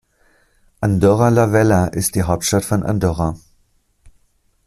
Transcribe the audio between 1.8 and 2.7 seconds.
ist die Hauptstadt